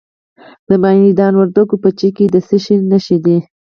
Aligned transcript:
د 0.67 0.69
میدان 0.83 1.33
وردګو 1.37 1.75
په 1.83 1.89
چک 1.99 2.11
کې 2.17 2.25
د 2.33 2.35
څه 2.47 2.57
شي 2.63 2.75
نښې 2.89 3.17
دي؟ 3.25 3.37